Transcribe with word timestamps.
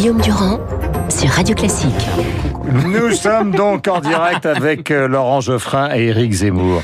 Guillaume 0.00 0.22
Durand 0.22 0.58
sur 1.10 1.28
Radio 1.28 1.54
Classique. 1.54 2.08
Nous 2.86 3.10
sommes 3.10 3.50
donc 3.50 3.86
en 3.86 4.00
direct 4.00 4.46
avec 4.46 4.90
euh, 4.90 5.06
Laurent 5.06 5.42
Geoffrin 5.42 5.94
et 5.94 6.06
Éric 6.06 6.32
Zemmour. 6.32 6.82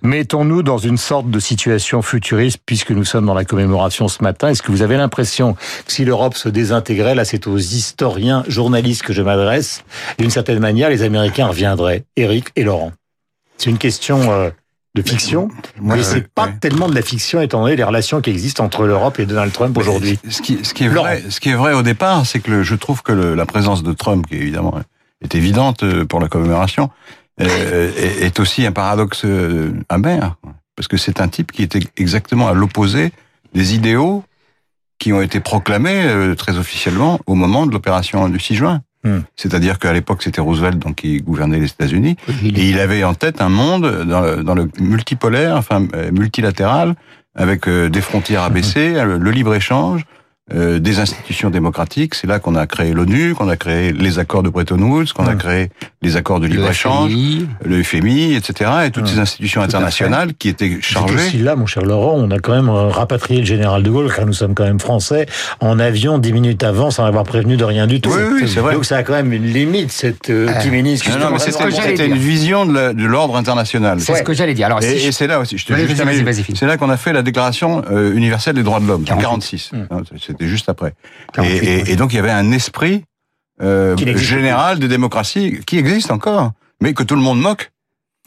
Mettons-nous 0.00 0.62
dans 0.62 0.78
une 0.78 0.96
sorte 0.96 1.30
de 1.30 1.38
situation 1.40 2.00
futuriste 2.00 2.56
puisque 2.64 2.92
nous 2.92 3.04
sommes 3.04 3.26
dans 3.26 3.34
la 3.34 3.44
commémoration 3.44 4.08
ce 4.08 4.22
matin. 4.22 4.48
Est-ce 4.48 4.62
que 4.62 4.72
vous 4.72 4.80
avez 4.80 4.96
l'impression 4.96 5.52
que 5.52 5.92
si 5.92 6.06
l'Europe 6.06 6.36
se 6.36 6.48
désintégrait, 6.48 7.14
là 7.14 7.26
c'est 7.26 7.46
aux 7.46 7.58
historiens, 7.58 8.44
journalistes 8.48 9.02
que 9.02 9.12
je 9.12 9.20
m'adresse, 9.20 9.84
d'une 10.16 10.30
certaine 10.30 10.60
manière 10.60 10.88
les 10.88 11.02
Américains 11.02 11.48
reviendraient 11.48 12.04
Éric 12.16 12.46
et 12.56 12.64
Laurent 12.64 12.92
C'est 13.58 13.68
une 13.68 13.76
question 13.76 14.32
euh, 14.32 14.48
de 14.94 15.02
fiction, 15.02 15.48
mais 15.82 16.02
c'est 16.04 16.28
pas 16.32 16.46
ouais. 16.46 16.54
tellement 16.60 16.88
de 16.88 16.94
la 16.94 17.02
fiction 17.02 17.40
étant 17.40 17.62
donné 17.62 17.74
les 17.74 17.82
relations 17.82 18.20
qui 18.20 18.30
existent 18.30 18.64
entre 18.64 18.86
l'Europe 18.86 19.18
et 19.18 19.26
Donald 19.26 19.52
Trump 19.52 19.76
aujourd'hui. 19.76 20.18
Ce 20.30 20.40
qui, 20.40 20.60
ce 20.64 20.72
qui 20.72 20.84
est 20.84 20.88
vrai, 20.88 21.22
ce 21.30 21.40
qui 21.40 21.48
est 21.50 21.54
vrai 21.54 21.72
au 21.74 21.82
départ, 21.82 22.24
c'est 22.26 22.38
que 22.38 22.50
le- 22.50 22.62
je 22.62 22.76
trouve 22.76 23.02
que 23.02 23.10
le- 23.12 23.34
la 23.34 23.44
présence 23.44 23.82
de 23.82 23.92
Trump, 23.92 24.24
qui 24.28 24.36
évidemment 24.36 24.78
est 25.20 25.34
évidente 25.34 25.82
euh, 25.82 26.04
pour 26.04 26.20
la 26.20 26.28
commémoration, 26.28 26.90
euh, 27.40 27.90
est, 27.98 28.24
est 28.26 28.38
aussi 28.38 28.64
un 28.64 28.70
paradoxe 28.72 29.22
euh, 29.24 29.72
amer, 29.88 30.36
parce 30.76 30.86
que 30.86 30.96
c'est 30.96 31.20
un 31.20 31.26
type 31.28 31.50
qui 31.50 31.64
était 31.64 31.80
exactement 31.96 32.46
à 32.48 32.54
l'opposé 32.54 33.10
des 33.52 33.74
idéaux 33.74 34.22
qui 35.00 35.12
ont 35.12 35.20
été 35.22 35.40
proclamés 35.40 36.04
euh, 36.04 36.36
très 36.36 36.56
officiellement 36.56 37.18
au 37.26 37.34
moment 37.34 37.66
de 37.66 37.72
l'opération 37.72 38.28
du 38.28 38.38
6 38.38 38.54
juin. 38.54 38.80
Hmm. 39.04 39.20
C'est-à-dire 39.36 39.78
qu'à 39.78 39.92
l'époque, 39.92 40.22
c'était 40.22 40.40
Roosevelt 40.40 40.78
donc 40.78 40.96
qui 40.96 41.18
gouvernait 41.18 41.60
les 41.60 41.66
États-Unis, 41.66 42.16
et 42.42 42.68
il 42.70 42.80
avait 42.80 43.04
en 43.04 43.12
tête 43.12 43.42
un 43.42 43.50
monde 43.50 44.04
dans 44.04 44.22
le, 44.22 44.42
dans 44.42 44.54
le 44.54 44.68
multipolaire, 44.80 45.56
enfin 45.56 45.86
euh, 45.94 46.10
multilatéral, 46.10 46.94
avec 47.34 47.68
euh, 47.68 47.90
des 47.90 48.00
frontières 48.00 48.42
abaissées, 48.42 48.94
euh, 48.96 49.18
le 49.18 49.30
libre-échange, 49.30 50.06
euh, 50.52 50.78
des 50.78 50.98
institutions 51.00 51.48
démocratiques. 51.48 52.14
C'est 52.14 52.26
là 52.26 52.38
qu'on 52.38 52.54
a 52.54 52.66
créé 52.66 52.92
l'ONU, 52.92 53.34
qu'on 53.34 53.48
a 53.48 53.56
créé 53.56 53.92
les 53.92 54.18
accords 54.18 54.42
de 54.42 54.50
Bretton 54.50 54.78
Woods, 54.78 55.06
qu'on 55.14 55.26
a 55.26 55.34
créé 55.36 55.70
les 56.02 56.16
accords 56.16 56.38
de 56.38 56.46
libre-échange, 56.46 57.12
le 57.64 57.82
FMI, 57.82 58.34
etc. 58.34 58.70
Et 58.86 58.90
toutes 58.90 59.08
ces 59.08 59.18
institutions 59.18 59.62
internationales 59.62 60.34
qui 60.38 60.50
étaient 60.50 60.68
C'est 60.82 60.82
chargées. 60.82 61.14
aussi 61.14 61.38
là, 61.38 61.56
mon 61.56 61.64
cher 61.64 61.82
Laurent, 61.84 62.14
on 62.18 62.30
a 62.30 62.38
quand 62.40 62.52
même 62.54 62.68
euh, 62.68 62.88
rapatrié 62.88 63.40
le 63.40 63.46
général 63.46 63.82
de 63.82 63.88
Gaulle, 63.88 64.12
car 64.14 64.26
nous 64.26 64.34
sommes 64.34 64.54
quand 64.54 64.64
même 64.64 64.80
français, 64.80 65.24
en 65.60 65.78
avion 65.78 66.18
dix 66.18 66.34
minutes 66.34 66.62
avant, 66.62 66.90
sans 66.90 67.06
avoir 67.06 67.24
prévenu 67.24 67.56
de 67.56 67.64
rien 67.64 67.86
du 67.86 68.02
tout. 68.02 68.10
Oui, 68.10 68.42
oui, 68.42 68.48
c'est 68.52 68.60
vrai. 68.60 68.74
Donc 68.74 68.84
ça 68.84 68.98
a 68.98 69.02
quand 69.02 69.14
même 69.14 69.32
une 69.32 69.46
limite, 69.46 69.92
cette 69.92 70.28
euh, 70.28 70.46
petit 70.60 70.68
ministre. 70.70 71.08
Non, 71.10 71.18
non, 71.24 71.30
mais 71.32 71.38
c'est 71.38 71.52
c'était 71.52 71.64
ce 71.64 71.68
que 71.70 71.74
j'allais 71.74 71.90
c'était 71.96 72.06
dire. 72.08 72.16
une 72.16 72.20
vision 72.20 72.66
de 72.66 73.04
l'ordre 73.06 73.36
international. 73.36 73.98
c'est 74.00 74.12
Ouais. 74.12 74.18
ce 74.18 74.22
que 74.24 74.34
j'allais 74.34 74.52
dire. 74.54 74.66
Alors, 74.66 74.82
si 74.82 74.88
Et, 74.90 74.98
je- 74.98 75.08
et 75.08 75.12
c'est 75.12 75.26
là 75.26 75.40
aussi, 75.40 75.56
je 75.56 75.64
te 75.64 75.72
vas-y, 75.72 76.44
c'est 76.54 76.66
là 76.66 76.76
qu'on 76.76 76.90
a 76.90 76.96
fait 76.98 77.14
la 77.14 77.22
déclaration 77.22 77.82
euh, 77.90 78.14
universelle 78.14 78.54
des 78.54 78.62
droits 78.62 78.80
de 78.80 78.86
l'homme, 78.86 79.02
en 79.02 79.16
48. 79.16 79.70
46. 79.88 80.33
C'était 80.38 80.48
juste 80.50 80.68
après. 80.68 80.94
48, 81.32 81.56
et, 81.56 81.72
et- 81.78 81.82
oui. 81.82 81.90
et 81.90 81.96
donc 81.96 82.12
il 82.12 82.16
y 82.16 82.18
avait 82.18 82.30
un 82.30 82.50
esprit 82.52 83.04
euh, 83.62 83.96
général 84.16 84.78
des 84.78 84.88
démocraties 84.88 85.60
qui 85.66 85.78
existe 85.78 86.10
encore, 86.10 86.52
mais 86.80 86.92
que 86.94 87.02
tout 87.02 87.14
le 87.14 87.20
monde 87.22 87.40
moque 87.40 87.70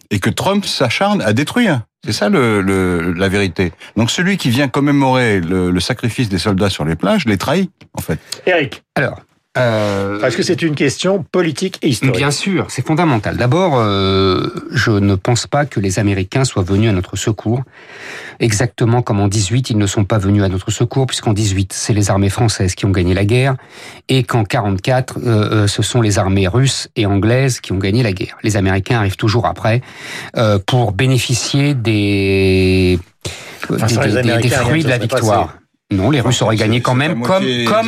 et 0.09 0.19
que 0.19 0.29
Trump 0.29 0.65
s'acharne 0.65 1.21
à 1.21 1.33
détruire. 1.33 1.81
C'est 2.05 2.13
ça 2.13 2.29
le, 2.29 2.61
le- 2.61 3.11
la 3.13 3.27
vérité. 3.27 3.73
Donc 3.97 4.09
celui 4.11 4.37
qui 4.37 4.49
vient 4.49 4.67
commémorer 4.69 5.41
le, 5.41 5.69
le 5.71 5.79
sacrifice 5.81 6.29
des 6.29 6.37
soldats 6.37 6.69
sur 6.69 6.85
les 6.85 6.95
plages 6.95 7.25
les 7.25 7.37
trahit 7.37 7.71
en 7.93 8.01
fait. 8.01 8.19
Eric, 8.45 8.83
alors, 8.95 9.19
euh, 9.57 10.21
est-ce 10.21 10.37
que 10.37 10.43
c'est 10.43 10.61
une 10.61 10.75
question 10.75 11.23
politique 11.31 11.79
et 11.81 11.89
historique 11.89 12.15
Bien 12.17 12.31
sûr, 12.31 12.65
c'est 12.69 12.85
fondamental. 12.85 13.37
D'abord, 13.37 13.73
euh, 13.77 14.49
je 14.71 14.91
ne 14.91 15.15
pense 15.15 15.47
pas 15.47 15.65
que 15.65 15.79
les 15.79 15.99
Américains 15.99 16.43
soient 16.45 16.63
venus 16.63 16.89
à 16.89 16.93
notre 16.93 17.15
secours. 17.15 17.63
Exactement 18.39 19.01
comme 19.01 19.19
en 19.19 19.27
18, 19.27 19.71
ils 19.71 19.77
ne 19.77 19.87
sont 19.87 20.03
pas 20.05 20.17
venus 20.19 20.43
à 20.43 20.49
notre 20.49 20.69
secours, 20.71 21.07
puisqu'en 21.07 21.33
18, 21.33 21.73
c'est 21.73 21.93
les 21.93 22.09
armées 22.11 22.29
françaises 22.29 22.75
qui 22.75 22.85
ont 22.85 22.91
gagné 22.91 23.13
la 23.13 23.25
guerre, 23.25 23.55
et 24.09 24.23
qu'en 24.23 24.43
44, 24.43 25.17
euh, 25.17 25.63
euh, 25.63 25.67
ce 25.67 25.81
sont 25.81 26.01
les 26.01 26.19
armées 26.19 26.47
russes 26.47 26.89
et 26.95 27.05
anglaises 27.05 27.59
qui 27.59 27.71
ont 27.71 27.77
gagné 27.79 28.03
la 28.03 28.11
guerre. 28.13 28.37
Les 28.43 28.55
Américains 28.57 28.97
arrivent 28.99 29.15
toujours 29.17 29.45
après 29.47 29.81
euh, 30.37 30.59
pour 30.65 30.91
bénéficier 30.91 31.73
des, 31.73 32.99
Enfin, 33.69 33.87
des- 33.87 34.49
fruits 34.49 34.83
de 34.83 34.89
la 34.89 34.99
passé. 34.99 35.25
Non, 35.89 36.11
les 36.11 36.19
Russes 36.19 36.41
auraient 36.41 36.57
gagné 36.57 36.81
quand 36.81 36.95
même, 36.95 37.21
comme 37.21 37.45
comme 37.65 37.87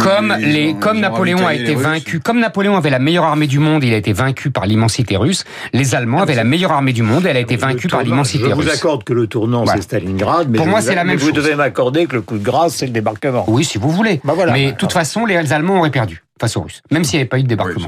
comme 0.00 0.34
les, 0.40 0.74
comme 0.74 0.98
Napoléon 0.98 1.46
a 1.46 1.54
été 1.54 1.76
vaincu, 1.76 2.18
comme 2.18 2.40
Napoléon 2.40 2.76
avait 2.76 2.90
la 2.90 2.98
meilleure 2.98 3.22
armée 3.24 3.46
du 3.46 3.60
monde, 3.60 3.84
il 3.84 3.94
a 3.94 3.96
été 3.98 4.12
vaincu 4.12 4.50
par 4.50 4.66
l'immensité 4.66 5.16
russe. 5.16 5.44
Les 5.72 5.94
Allemands 5.94 6.22
avaient 6.22 6.34
la 6.34 6.42
meilleure 6.42 6.72
armée 6.72 6.92
du 6.92 7.04
monde, 7.04 7.26
elle 7.26 7.36
a 7.36 7.40
été 7.40 7.54
vaincue 7.54 7.86
par 7.86 8.02
l'immensité 8.02 8.46
Je 8.48 8.54
vous 8.54 8.60
russe. 8.62 8.74
accorde 8.74 9.04
que 9.04 9.12
le 9.12 9.28
tournant, 9.28 9.62
Voilà. 9.62 9.76
c'est 9.76 9.82
Stalingrad, 9.84 10.48
mais 10.50 10.58
Pour 10.58 10.66
moi, 10.66 10.80
vous- 10.80 10.86
c'est 10.86 10.96
la 10.96 11.04
mais 11.04 11.12
même 11.12 11.18
vous 11.20 11.26
chose. 11.26 11.36
devez 11.36 11.54
m'accorder 11.54 12.06
que 12.06 12.16
le 12.16 12.22
coup 12.22 12.36
de 12.36 12.42
grâce, 12.42 12.74
c'est 12.74 12.86
le 12.86 12.92
débarquement. 12.92 13.44
Oui, 13.46 13.64
si 13.64 13.78
vous 13.78 13.90
voulez. 13.90 14.20
Bah 14.24 14.32
voilà. 14.34 14.52
Mais 14.52 14.72
de 14.72 14.76
toute 14.76 14.92
façon, 14.92 15.24
les 15.24 15.52
Allemands 15.52 15.78
auraient 15.78 15.90
perdu 15.90 16.24
face 16.40 16.56
aux 16.56 16.62
Russes, 16.62 16.80
même 16.90 17.04
s'il 17.04 17.18
n'y 17.18 17.20
avait 17.20 17.28
pas 17.28 17.38
eu 17.38 17.42
de 17.42 17.48
débarquement. 17.48 17.86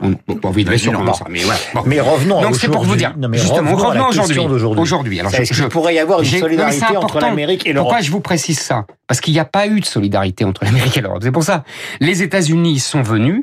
On 0.00 0.10
n'a 0.10 0.16
pas 0.40 0.48
envie 0.48 0.64
de 0.64 0.70
rester 0.70 0.88
Imaginons. 0.90 1.06
comme 1.06 1.14
ça, 1.14 1.24
mais 1.30 1.40
voilà. 1.40 1.58
Bon. 1.74 1.82
Mais 1.86 2.00
revenons 2.00 2.38
à 2.38 2.42
Donc 2.42 2.56
c'est 2.56 2.66
pour 2.68 2.82
vous 2.84 2.92
aujourd'hui. 2.92 3.06
dire, 3.06 3.14
Non, 3.16 3.28
mais 3.28 3.38
justement, 3.38 3.72
revenons 3.72 3.90
à 3.90 3.94
la 3.94 4.00
revenons 4.02 4.06
question 4.08 4.22
aujourd'hui. 4.24 4.52
d'aujourd'hui. 4.52 4.82
Aujourd'hui, 4.82 5.20
alors 5.20 5.32
je, 5.32 5.42
je- 5.44 5.54
qu'il 5.54 5.68
pourrait 5.68 5.94
y 5.94 5.98
avoir 5.98 6.20
une 6.22 6.30
non, 6.30 6.38
solidarité 6.38 6.84
c'est 6.88 6.96
entre 6.96 7.20
l'Amérique 7.20 7.66
et 7.66 7.72
l'Europe 7.72 7.88
Pourquoi 7.88 8.02
je 8.02 8.10
vous 8.10 8.20
précise 8.20 8.58
ça? 8.60 8.84
Parce 9.06 9.20
qu'il 9.20 9.32
n'y 9.32 9.40
a 9.40 9.44
pas 9.46 9.66
eu 9.66 9.80
de 9.80 9.86
solidarité 9.86 10.44
entre 10.44 10.64
l'Amérique 10.64 10.96
et 10.96 11.00
l'Europe. 11.00 11.20
C'est 11.22 11.32
pour 11.32 11.42
ça. 11.44 11.64
Les 12.00 12.22
États-Unis 12.22 12.78
sont 12.78 13.02
venus 13.02 13.42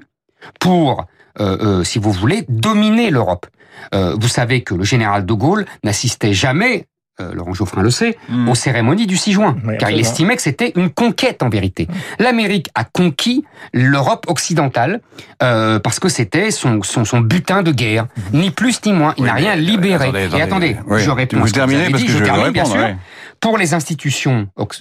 pour, 0.59 1.05
euh, 1.39 1.57
euh, 1.79 1.83
si 1.83 1.97
vous 1.99 2.11
voulez, 2.11 2.45
dominer 2.47 3.09
l'Europe. 3.09 3.47
Euh, 3.93 4.15
vous 4.19 4.27
savez 4.27 4.61
que 4.63 4.73
le 4.75 4.83
général 4.83 5.25
de 5.25 5.33
Gaulle 5.33 5.65
n'assistait 5.83 6.33
jamais, 6.33 6.85
euh, 7.21 7.33
Laurent 7.33 7.53
Geoffrin 7.53 7.81
le 7.81 7.89
sait, 7.91 8.17
Mm. 8.29 8.49
aux 8.49 8.55
cérémonies 8.55 9.07
du 9.07 9.15
6 9.17 9.33
juin, 9.33 9.55
Oui, 9.65 9.77
car 9.77 9.89
il 9.91 9.99
estimait 9.99 10.35
que 10.35 10.41
c'était 10.41 10.73
une 10.75 10.89
conquête 10.89 11.43
en 11.43 11.49
vérité. 11.49 11.87
L'Amérique 12.19 12.69
a 12.75 12.83
conquis 12.83 13.45
l'Europe 13.73 14.25
occidentale 14.27 15.01
euh, 15.43 15.79
parce 15.79 15.99
que 15.99 16.09
c'était 16.09 16.51
son, 16.51 16.81
son, 16.83 17.05
son 17.05 17.21
butin 17.21 17.63
de 17.63 17.71
guerre, 17.71 18.07
ni 18.33 18.51
plus 18.51 18.79
ni 18.85 18.93
moins. 18.93 19.13
Il 19.17 19.21
Oui, 19.23 19.27
n'a 19.27 19.33
rien 19.35 19.53
euh, 19.53 19.61
libéré. 19.61 20.05
attendez, 20.09 20.29
Et 20.37 20.41
attendez. 20.41 20.77
Oui, 20.87 21.01
je 21.01 21.11
réponds. 21.11 21.39
vous 21.39 21.49
terminez 21.51 21.89
parce 21.89 22.01
dit, 22.01 22.07
que 22.07 22.11
je 22.13 22.23
termine, 22.23 22.49
bien 22.51 22.63
répondre, 22.63 22.75
sûr. 22.79 22.85
ouais. 22.85 22.97
Pour 23.39 23.57
les 23.57 23.73
institutions 23.73 24.47
donc, 24.57 24.75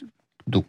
donc, 0.47 0.67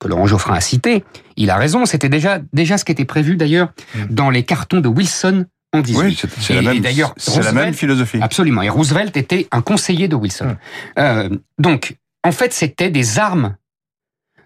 que 0.00 0.08
Laurent 0.08 0.26
Geoffrin 0.26 0.54
a 0.54 0.60
citées, 0.60 1.04
il 1.36 1.50
a 1.50 1.56
raison. 1.56 1.86
C'était 1.86 2.08
déjà 2.08 2.38
déjà 2.52 2.76
ce 2.78 2.84
qui 2.84 2.92
était 2.92 3.04
prévu 3.04 3.36
d'ailleurs 3.36 3.68
dans 4.10 4.30
les 4.30 4.42
cartons 4.44 4.80
de 4.80 4.88
Wilson 4.88 5.44
en 5.76 5.80
18. 5.80 6.04
Oui, 6.04 6.30
c'est 6.38 6.54
la 6.54 7.52
même. 7.52 7.66
la 7.66 7.72
philosophie. 7.72 8.18
Absolument. 8.20 8.62
Et 8.62 8.68
Roosevelt 8.68 9.16
était 9.16 9.48
un 9.52 9.62
conseiller 9.62 10.08
de 10.08 10.16
Wilson. 10.16 10.56
Euh, 10.98 11.28
donc, 11.58 11.96
en 12.24 12.32
fait, 12.32 12.52
c'était 12.52 12.90
des 12.90 13.18
armes 13.18 13.56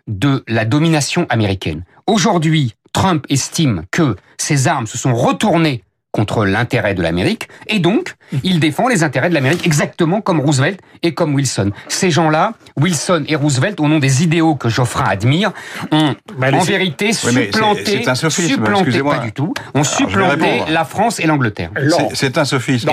de 0.06 0.44
la 0.48 0.64
domination 0.64 1.26
américaine. 1.28 1.84
Aujourd'hui, 2.06 2.74
Trump 2.92 3.24
estime 3.28 3.84
que 3.91 4.16
ces 4.38 4.68
armes 4.68 4.86
se 4.86 4.98
sont 4.98 5.14
retournées 5.14 5.84
contre 6.12 6.44
l'intérêt 6.44 6.94
de 6.94 7.03
l'Amérique, 7.03 7.48
et 7.69 7.78
donc, 7.78 8.15
il 8.43 8.59
défend 8.59 8.88
les 8.88 9.04
intérêts 9.04 9.28
de 9.28 9.34
l'Amérique 9.34 9.65
exactement 9.65 10.21
comme 10.21 10.41
Roosevelt 10.41 10.81
et 11.03 11.15
comme 11.15 11.34
Wilson. 11.34 11.71
Ces 11.88 12.10
gens-là, 12.10 12.54
Wilson 12.76 13.25
et 13.28 13.37
Roosevelt, 13.37 13.78
au 13.78 13.87
nom 13.87 13.98
des 14.00 14.25
idéaux 14.25 14.56
que 14.56 14.69
Geoffrin 14.69 15.04
admire, 15.04 15.53
ont 15.93 16.15
Bah, 16.37 16.48
en 16.53 16.60
vérité 16.60 17.06
Oui, 17.25 17.32
supplanté, 17.44 17.84
c'est- 17.84 18.03
c'est 18.03 18.09
un 18.09 18.15
sophisme, 18.16 18.48
supplanté, 18.54 19.03
pas 19.03 19.19
du 19.19 19.32
tout, 19.32 19.54
ont 19.75 19.84
supplanté 19.84 20.62
la 20.69 20.84
France 20.84 21.21
et 21.21 21.26
l'Angleterre. 21.26 21.71
C'est- 22.15 22.38
un 22.38 22.44
sophisme. 22.44 22.91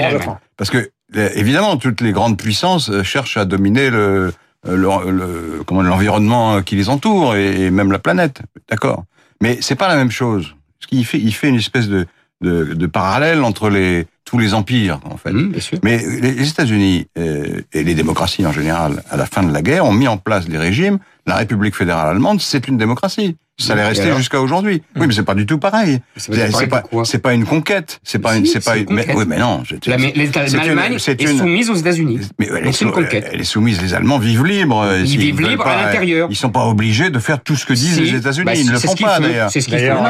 Parce 0.57 0.69
que, 0.69 0.89
euh, 1.15 1.29
évidemment, 1.35 1.77
toutes 1.77 2.01
les 2.01 2.11
grandes 2.11 2.37
puissances 2.37 2.89
euh, 2.89 3.03
cherchent 3.03 3.37
à 3.37 3.45
dominer 3.45 3.89
le, 3.89 4.33
euh, 4.67 4.75
le, 4.75 5.11
le- 5.11 5.63
comment, 5.65 5.81
l'environnement 5.81 6.61
qui 6.61 6.75
les 6.75 6.89
entoure 6.89 7.35
et, 7.35 7.65
et 7.65 7.71
même 7.71 7.91
la 7.91 7.99
planète. 7.99 8.41
D'accord. 8.69 9.05
Mais 9.41 9.57
c'est 9.61 9.75
pas 9.75 9.87
la 9.87 9.95
même 9.95 10.11
chose. 10.11 10.55
Ce 10.79 10.87
qu'il 10.87 11.05
fait, 11.05 11.19
il 11.19 11.33
fait 11.33 11.49
une 11.49 11.55
espèce 11.57 11.87
de, 11.87 12.05
de, 12.41 12.73
de 12.73 12.85
parallèle 12.85 13.43
entre 13.43 13.69
les, 13.69 14.05
tous 14.25 14.37
les 14.37 14.53
empires, 14.53 14.99
en 15.05 15.17
fait. 15.17 15.31
Bien 15.31 15.59
sûr. 15.59 15.79
Mais 15.83 15.97
les 15.97 16.33
les 16.33 16.49
États-Unis 16.49 17.07
euh, 17.17 17.61
et 17.73 17.83
les 17.83 17.95
démocraties 17.95 18.45
en 18.45 18.51
général, 18.51 19.03
à 19.09 19.17
la 19.17 19.25
fin 19.25 19.43
de 19.43 19.51
la 19.51 19.61
guerre, 19.61 19.85
ont 19.85 19.93
mis 19.93 20.07
en 20.07 20.17
place 20.17 20.47
des 20.47 20.57
régimes. 20.57 20.99
La 21.25 21.35
République 21.35 21.75
fédérale 21.75 22.09
allemande, 22.09 22.41
c'est 22.41 22.67
une 22.67 22.77
démocratie. 22.77 23.37
Ça 23.59 23.73
allait 23.73 23.85
rester 23.87 24.15
jusqu'à 24.15 24.39
aujourd'hui. 24.39 24.83
Oui, 24.95 25.07
mais 25.07 25.13
c'est 25.13 25.23
pas 25.23 25.33
du 25.33 25.47
tout 25.47 25.57
pareil. 25.57 25.99
C'est 26.15 26.31
pas 26.69 26.83
pas, 27.23 27.33
une 27.33 27.45
conquête. 27.45 27.99
C'est 28.03 28.19
pas 28.19 28.33
Si, 28.33 28.39
une, 28.39 28.45
c'est 28.45 28.63
pas 28.63 28.77
une 28.77 28.85
mais- 28.91 29.07
oui, 29.15 29.23
mais 29.27 29.39
non. 29.39 29.63
L'Allemagne 29.87 30.97
est 31.07 31.21
une- 31.23 31.37
soumise 31.39 31.69
aux 31.71 31.75
États-Unis. 31.75 32.19
mais 32.37 32.49
elle, 32.55 32.67
est 32.67 32.71
c'est 32.71 32.85
une 32.85 32.91
conquête. 32.91 33.27
elle 33.31 33.41
est 33.41 33.43
soumise. 33.43 33.81
Les 33.81 33.95
Allemands 33.95 34.19
vivent 34.19 34.45
libres. 34.45 34.87
Ils 34.99 35.07
S'ils 35.07 35.19
vivent 35.19 35.41
libres 35.41 35.63
pas, 35.63 35.71
à 35.73 35.85
l'intérieur. 35.85 36.27
Ils 36.29 36.35
sont 36.35 36.51
pas 36.51 36.65
obligés 36.65 37.09
de 37.09 37.17
faire 37.17 37.39
tout 37.41 37.55
ce 37.55 37.65
que 37.65 37.73
disent 37.73 37.95
Si. 37.95 38.01
les 38.01 38.15
États-Unis. 38.15 38.45
Bah, 38.45 38.53
ils 38.53 38.67
ne 38.67 38.73
le 38.73 38.79
font 38.79 38.93
pas 38.93 39.19
d'ailleurs. 39.19 39.49
C'est 39.49 39.61
ce 39.61 39.67
qu'ils 39.69 39.79
font. 39.79 40.03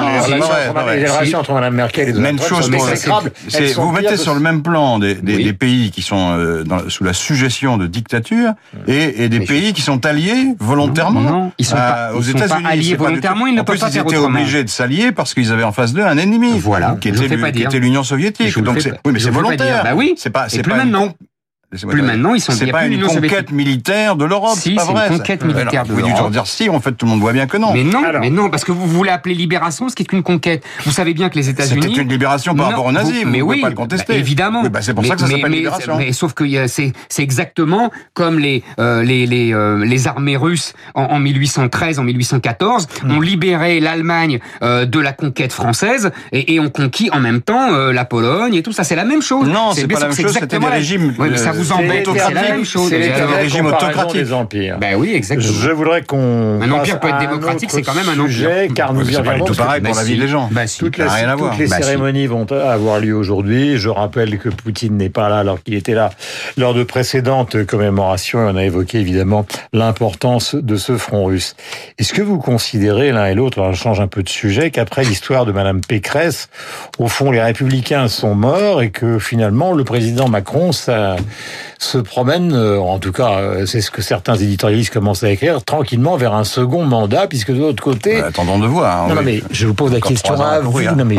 Les 0.96 1.08
relations 1.08 1.40
entre- 1.40 1.54
Mme 1.54 1.74
Merkel 1.74 2.10
et 2.10 2.12
Donald 2.12 2.36
Même 2.36 2.46
Trump 2.46 2.62
chose 2.62 2.72
sont 3.74 3.82
vous 3.82 3.92
mettez 3.92 4.18
sur 4.18 4.34
le 4.34 4.40
même 4.42 4.62
plan 4.62 5.00
des, 5.00 5.16
pays 5.54 5.92
qui 5.92 6.02
sont 6.02 6.34
euh, 6.38 6.64
sous 6.90 7.04
la 7.06 7.14
suggestion 7.14 7.78
de 7.78 7.88
dictature 7.88 8.52
et, 8.88 9.24
et 9.24 9.30
des 9.30 9.40
pays 9.40 9.72
qui 9.74 9.82
sont 9.82 10.06
alliés 10.06 10.54
volontairement 10.60 11.54
ils 11.58 11.66
sont 11.66 11.76
pas- 11.76 12.12
aux 12.14 12.22
ils 12.22 12.32
sont 12.32 12.38
États-Unis. 12.38 12.66
alliés 12.68 12.96
volontairement, 12.96 13.37
ils 13.46 13.54
ne 13.54 13.62
en 13.62 13.64
peuvent 13.64 13.76
plus, 13.76 13.82
pas 13.82 13.90
ils 13.90 13.94
faire 13.94 14.04
étaient 14.08 14.18
autrement. 14.18 14.40
obligés 14.40 14.64
de 14.64 14.70
s'allier 14.70 15.12
parce 15.12 15.34
qu'ils 15.34 15.52
avaient 15.52 15.64
en 15.64 15.72
face 15.72 15.94
d'eux 15.94 16.06
un 16.06 16.18
ennemi. 16.18 16.58
Voilà, 16.60 16.98
qui 17.00 17.10
était, 17.10 17.80
l'Union 17.80 18.04
soviétique. 18.04 18.58
Donc 18.60 18.80
oui, 19.06 19.12
mais 19.14 19.20
c'est 19.20 19.30
volontaire. 19.30 19.84
Bah 19.84 19.94
oui. 19.96 20.16
C'est 20.18 20.30
pas, 20.32 20.50
c'est 20.50 20.64
plus 20.64 20.72
pas 20.72 20.86
une 21.74 21.90
Plus 21.90 22.02
maintenant, 22.02 22.34
ils 22.34 22.40
sont 22.40 22.54
C'est 22.54 22.68
pas 22.68 22.86
une 22.86 23.02
conquête 23.02 23.52
militaire 23.52 24.16
de 24.16 24.24
l'Europe, 24.24 24.56
Si, 24.56 24.70
c'est 24.70 24.76
pas 24.76 24.84
c'est 24.84 24.88
une 24.92 24.96
vrai. 24.98 25.08
ça. 25.10 25.18
conquête 25.18 25.44
militaire 25.44 25.84
de 25.84 25.90
Vous 25.90 25.96
pouvez 25.96 26.02
l'Europe. 26.04 26.16
toujours 26.16 26.32
dire 26.32 26.48
si, 26.48 26.70
en 26.70 26.80
fait, 26.80 26.94
tout 26.94 27.06
le 27.06 27.12
monde 27.12 27.20
voit 27.20 27.34
bien 27.34 27.46
que 27.46 27.58
non. 27.58 27.74
Mais 27.74 27.84
non, 27.84 28.06
Alors- 28.06 28.22
mais 28.22 28.30
non, 28.30 28.50
parce 28.50 28.64
que 28.64 28.72
vous 28.72 28.88
voulez 28.88 29.10
appeler 29.10 29.36
libération 29.36 29.90
ce 29.90 29.96
qui 29.96 30.04
est 30.04 30.14
une 30.14 30.24
conquête. 30.24 30.64
Vous 30.86 30.92
savez 30.94 31.14
bien 31.14 31.28
que 31.28 31.36
les 31.36 31.50
États-Unis. 31.50 31.82
C'était 31.90 32.02
une 32.04 32.08
libération 32.10 32.56
par 32.56 32.68
rapport 32.70 32.86
aux 32.86 32.92
nazis, 32.94 33.22
vous 33.26 33.30
mais 33.30 33.42
oui, 33.42 33.60
pas 33.60 33.68
le 33.70 33.76
contester. 33.76 34.14
bah, 34.14 34.18
évidemment. 34.20 34.62
Oui, 34.64 34.70
bah, 34.70 34.80
c'est 34.82 34.94
pour 34.94 35.04
Mais- 35.04 35.10
ça 35.10 35.16
que 35.16 35.22
ça 35.22 35.28
s'appelle 35.28 35.52
libération. 35.52 35.98
Mais 35.98 36.14
sauf 36.14 36.34
que 36.34 36.46
y 36.46 36.58
a- 36.58 36.70
c'est 36.70 36.94
exactement 37.18 37.92
comme 38.14 38.40
les 38.40 38.64
euh, 38.80 39.04
les 39.04 39.26
les, 39.26 39.54
euh, 39.54 39.84
les 39.84 40.08
armées 40.08 40.38
russes 40.38 40.74
en, 40.96 41.04
en 41.04 41.20
1813, 41.20 42.00
en 42.00 42.04
1814 42.04 42.88
Hmm. 43.04 43.12
ont 43.12 43.20
libéré 43.20 43.80
l'Allemagne 43.82 44.40
euh, 44.64 44.86
de 44.86 45.00
la 45.00 45.12
conquête 45.12 45.52
française 45.52 46.12
et, 46.32 46.54
et 46.56 46.60
ont 46.62 46.70
conquis 46.70 47.10
en 47.12 47.20
même 47.20 47.42
temps 47.42 47.74
euh, 47.74 47.92
la 47.92 48.06
Pologne 48.06 48.54
et 48.56 48.64
tout 48.64 48.72
ça. 48.72 48.84
C'est 48.86 48.96
la 48.96 49.04
même 49.06 49.22
chose. 49.22 49.48
Non, 49.48 49.72
c'est 49.74 49.86
bien 49.86 49.98
pas 50.00 50.08
la 50.08 50.12
sûr, 50.14 50.24
même 50.24 50.26
chose, 50.28 50.34
c'est 50.34 50.40
c'était 50.40 50.56
exactement 50.56 50.68
des 50.68 50.74
régimes, 50.74 51.14
Vous 51.58 51.64
c'est 51.66 51.74
embête. 51.74 52.08
mais 52.08 52.20
C'est 52.66 53.12
alors- 53.14 53.36
régime 53.36 53.66
autocratique. 53.68 54.14
des 54.22 54.34
empires. 54.34 54.78
Ben 54.80 54.96
oui, 54.98 55.12
exactement. 55.14 55.48
Je 55.62 55.70
voudrais 55.72 56.02
qu'on 56.04 56.62
Un 56.62 56.72
empire 56.72 57.00
passe 57.00 57.12
peut 57.12 57.16
être 57.16 57.30
démocratique, 57.30 57.70
c'est 57.72 57.82
quand 57.82 57.94
même 57.94 58.08
un 58.10 58.14
empire. 58.20 58.26
sujet, 58.26 58.70
car 58.74 58.94
nous 58.94 59.04
c'est 59.06 59.22
pas 59.24 59.40
tout 59.40 59.54
pareil 59.54 59.82
pour 59.82 59.96
la 59.96 60.04
vie 60.04 60.18
des 60.18 60.28
gens. 60.28 60.50
Bah 60.52 60.68
si. 60.68 60.80
Toutes 60.80 60.98
Ça 60.98 61.04
les, 61.04 61.10
n'a 61.10 61.16
rien 61.16 61.28
à 61.30 61.32
toutes 61.34 61.40
voir. 61.42 61.56
les 61.58 61.68
Bah 61.68 61.78
cérémonies 61.82 62.28
vont 62.28 62.46
avoir 62.52 63.00
lieu 63.00 63.14
aujourd'hui. 63.16 63.78
Je 63.78 63.90
rappelle 63.90 64.38
que 64.40 64.50
Poutine 64.50 64.98
n'est 64.98 65.10
pas 65.10 65.30
là 65.30 65.40
alors 65.40 65.62
qu'il 65.62 65.74
était 65.76 65.94
là 65.94 66.12
lors 66.58 66.74
de 66.74 66.84
précédentes 66.84 67.66
commémorations. 67.66 68.40
Et 68.48 68.52
on 68.52 68.56
a 68.58 68.64
évoqué 68.64 69.00
évidemment 69.00 69.46
l'importance 69.74 70.56
de 70.56 70.76
ce 70.76 70.98
front 70.98 71.26
russe. 71.26 71.56
Est-ce 71.98 72.14
que 72.14 72.22
vous 72.22 72.38
considérez 72.40 73.12
l'un 73.12 73.26
et 73.28 73.36
l'autre, 73.36 73.60
alors 73.60 73.74
je 73.74 73.82
change 73.82 74.00
un 74.00 74.08
peu 74.08 74.24
de 74.24 74.30
sujet, 74.30 74.72
qu'après 74.72 75.04
l'histoire 75.04 75.46
de 75.46 75.52
Madame 75.52 75.82
Pécresse, 75.82 76.50
au 77.00 77.08
fond 77.08 77.32
les 77.32 77.42
républicains 77.42 78.08
sont 78.08 78.36
morts 78.36 78.82
et 78.82 78.90
que 78.90 79.20
finalement 79.20 79.74
le 79.74 79.84
président 79.84 80.28
Macron 80.28 80.72
ça, 80.72 81.16
se 81.80 81.98
promène, 81.98 82.54
euh, 82.54 82.80
en 82.80 83.00
tout 83.00 83.12
cas 83.12 83.40
euh, 83.40 83.66
c'est 83.66 83.82
ce 83.82 83.92
que 83.92 84.02
certains 84.02 84.36
éditorialistes 84.36 84.94
commencent 84.94 85.24
à 85.24 85.30
écrire, 85.30 85.64
tranquillement 85.64 86.18
vers 86.18 86.34
un 86.34 86.44
second 86.44 86.84
mandat, 86.84 87.28
puisque 87.28 87.52
de 87.52 87.60
l'autre 87.60 87.84
côté... 87.84 88.22
Attendons 88.22 88.60
de 88.60 88.68
voir. 88.68 89.08
Non, 89.08 89.16
non, 89.16 89.22
mais 89.24 89.42
je 89.52 89.68
vous 89.68 89.74
pose 89.74 89.92
la 89.92 89.98
Encore 89.98 90.10
question 90.10 90.42
à 90.42 90.60
vous. 90.60 90.82
Non, 90.82 91.06
mais 91.06 91.18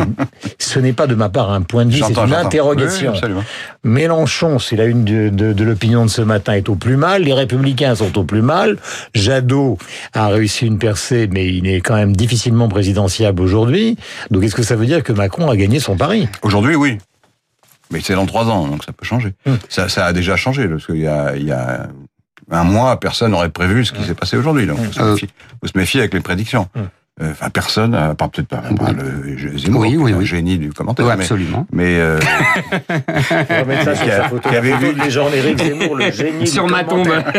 ce 0.57 0.79
n'est 0.79 0.93
pas 0.93 1.07
de 1.07 1.15
ma 1.15 1.29
part 1.29 1.51
un 1.51 1.61
point 1.61 1.85
de 1.85 1.91
vue, 1.91 2.01
c'est 2.05 2.17
une 2.17 2.33
interrogation. 2.33 3.11
Oui, 3.11 3.17
absolument. 3.17 3.43
Mélenchon, 3.83 4.59
c'est 4.59 4.75
la 4.75 4.85
une 4.85 5.05
de, 5.05 5.29
de, 5.29 5.53
de 5.53 5.63
l'opinion 5.63 6.05
de 6.05 6.09
ce 6.09 6.21
matin, 6.21 6.53
est 6.53 6.69
au 6.69 6.75
plus 6.75 6.97
mal. 6.97 7.23
Les 7.23 7.33
Républicains 7.33 7.95
sont 7.95 8.17
au 8.17 8.23
plus 8.23 8.41
mal. 8.41 8.77
Jadot 9.13 9.77
a 10.13 10.27
réussi 10.27 10.65
une 10.65 10.77
percée, 10.77 11.29
mais 11.31 11.47
il 11.47 11.67
est 11.67 11.81
quand 11.81 11.95
même 11.95 12.15
difficilement 12.15 12.67
présidentiable 12.67 13.41
aujourd'hui. 13.41 13.97
Donc, 14.31 14.43
est-ce 14.43 14.55
que 14.55 14.63
ça 14.63 14.75
veut 14.75 14.85
dire 14.85 15.03
que 15.03 15.13
Macron 15.13 15.49
a 15.49 15.55
gagné 15.55 15.79
son 15.79 15.95
pari? 15.95 16.27
Aujourd'hui, 16.41 16.75
oui. 16.75 16.97
Mais 17.91 18.01
c'est 18.01 18.13
dans 18.13 18.25
trois 18.25 18.45
ans, 18.49 18.67
donc 18.67 18.83
ça 18.83 18.91
peut 18.93 19.05
changer. 19.05 19.33
Hmm. 19.45 19.55
Ça, 19.67 19.89
ça 19.89 20.05
a 20.05 20.13
déjà 20.13 20.35
changé, 20.35 20.67
parce 20.67 20.85
qu'il 20.85 20.97
y 20.99 21.07
a, 21.07 21.35
il 21.35 21.43
y 21.43 21.51
a 21.51 21.87
un 22.51 22.63
mois, 22.63 22.99
personne 22.99 23.31
n'aurait 23.31 23.49
prévu 23.49 23.85
ce 23.85 23.91
qui 23.93 24.03
s'est 24.03 24.15
passé 24.15 24.37
aujourd'hui. 24.37 24.65
Donc, 24.67 24.77
faut 24.79 24.91
se, 24.93 24.99
Euh. 25.01 25.11
méfier, 25.13 25.29
faut 25.61 25.67
se 25.67 25.77
méfier 25.77 25.99
avec 26.01 26.13
les 26.13 26.19
prédictions. 26.21 26.67
Euh, 27.21 27.31
Enfin, 27.31 27.49
personne, 27.49 27.93
à 27.95 28.15
part 28.15 28.29
peut-être 28.29 28.47
pas, 28.47 28.57
pas 28.57 28.91
le 28.93 29.57
Zemmour, 29.57 29.81
Oui, 29.81 29.97
oui, 29.97 30.13
oui. 30.13 30.25
génie 30.25 30.57
du 30.57 30.71
commentaire. 30.71 31.05
Oui, 31.05 31.11
mais, 31.17 31.23
absolument. 31.23 31.67
mais 31.71 31.97
euh, 31.99 32.17
On 33.49 33.53
va 33.53 33.63
mettre 33.65 33.83
ça 33.83 33.95
sur 33.95 34.05
Qui 34.05 34.11
a- 34.11 34.23
sa 34.23 34.29
photo. 34.29 34.49
qui 34.49 34.55
avait 34.55 34.77
vu- 34.77 34.93
de 34.93 35.01
légende 35.03 35.33
Éric 35.33 35.57
Zemmour, 35.61 35.95
le 35.97 36.11
génie 36.11 36.47
Sur 36.47 36.65
du 36.65 36.71
ma 36.71 36.83
tombe. 36.83 37.03
commentaire. 37.07 37.33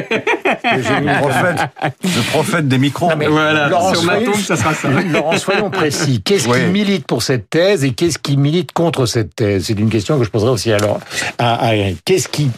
Le 0.77 0.83
génie 0.83 1.07
le 1.07 1.13
du 1.15 1.19
prophète, 1.19 1.57
le 2.05 2.31
prophète 2.31 2.69
des 2.69 2.79
micros. 2.79 3.09
Non, 3.11 3.17
mais 3.17 3.27
Voilà, 3.27 3.69
Laurent, 3.69 3.95
sur 3.95 4.03
ma 4.05 4.13
soyez- 4.15 4.27
tombe, 4.27 4.35
ça 4.41 4.57
sera 4.57 4.75
ça. 4.75 4.89
Laurent, 5.13 5.37
soyons 5.39 5.71
précis. 5.71 6.21
Qu'est-ce 6.25 6.49
Oui. 6.49 6.59
qui 6.59 6.67
milite 6.67 7.07
pour 7.07 7.23
cette 7.23 7.49
thèse 7.49 7.83
et 7.85 7.93
qu'est-ce 7.93 8.19
qui 8.19 8.37
milite 8.37 8.73
contre 8.73 9.07
cette 9.07 9.35
thèse? 9.35 9.65
C'est 9.67 9.79
une 9.79 9.89
question 9.91 10.19
que 10.19 10.25
je 10.25 10.31
poserai 10.31 10.51
aussi 10.51 10.73
alors 10.73 11.01
à, 11.39 11.55
à 11.55 11.75
Eric. 11.75 12.01
Qu'est-ce 12.05 12.29
qui 12.29 12.51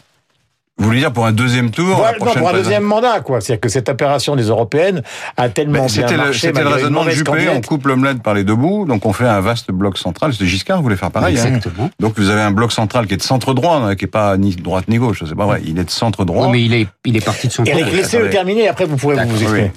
Vous 0.78 0.86
voulez 0.86 1.00
dire 1.00 1.12
pour 1.12 1.26
un 1.26 1.32
deuxième 1.32 1.70
tour 1.70 1.96
Voilà, 1.96 2.12
la 2.12 2.18
non, 2.18 2.24
prochaine 2.24 2.40
pour 2.42 2.48
un 2.48 2.52
deuxième 2.54 2.82
mandat, 2.82 3.20
quoi. 3.20 3.40
C'est-à-dire 3.40 3.60
que 3.60 3.68
cette 3.68 3.88
opération 3.90 4.34
des 4.36 4.44
européennes 4.44 5.02
a 5.36 5.48
tellement 5.50 5.74
Mais 5.74 5.78
bien 5.80 5.88
C'était 5.88 6.12
le, 6.16 6.24
marché. 6.24 6.38
c'était 6.48 6.62
le 6.62 6.68
raisonnement 6.68 7.04
de 7.04 7.10
Juppé, 7.10 7.48
on 7.54 7.60
coupe 7.60 7.86
l'omelette 7.86 8.22
par 8.22 8.32
les 8.34 8.42
deux 8.42 8.54
bouts, 8.56 8.86
donc 8.86 9.04
on 9.04 9.12
fait 9.12 9.26
un 9.28 9.40
vaste 9.40 9.70
bloc 9.70 9.98
central. 9.98 10.32
C'était 10.32 10.46
Giscard 10.46 10.80
voulait 10.82 10.96
faire 10.96 11.10
pareil. 11.10 11.38
hein. 11.38 11.44
Exactement. 11.44 11.90
Donc 12.00 12.14
vous 12.18 12.30
avez 12.30 12.40
un 12.40 12.50
bloc 12.52 12.72
central 12.72 13.06
qui 13.06 13.14
est 13.14 13.18
de 13.18 13.22
centre 13.22 13.52
droit, 13.54 13.76
hein, 13.76 13.94
qui 13.96 14.06
est 14.06 14.08
pas 14.08 14.36
ni 14.38 14.56
droite 14.56 14.88
ni 14.88 14.96
gauche, 14.96 15.22
c'est 15.28 15.34
pas 15.36 15.46
vrai. 15.46 15.60
Il 15.64 15.78
est 15.78 15.84
de 15.84 15.90
centre 15.90 16.24
droit. 16.24 16.46
Oui, 16.46 16.52
mais 16.52 16.62
il 16.64 16.74
est, 16.74 16.88
il 17.04 17.16
est 17.16 17.24
parti 17.24 17.48
de 17.48 17.52
son 17.52 17.64
Eric, 17.64 17.92
laissez-le 17.92 18.30
terminer, 18.30 18.66
après 18.68 18.86
vous 18.86 18.96
pourrez 18.96 19.16
vous 19.16 19.30
Oui. 19.36 19.42
exprimer. 19.42 19.72